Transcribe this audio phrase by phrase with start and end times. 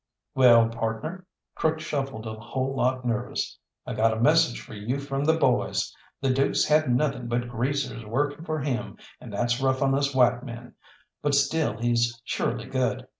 [0.33, 5.23] "Wall, partner" Crook shuffled a whole lot nervous "I got a message for you from
[5.25, 5.95] the boys.
[6.21, 10.43] The Dook's had nothing but greasers working for him, and that's rough on us white
[10.43, 10.73] men,
[11.21, 13.05] but still he's surely good.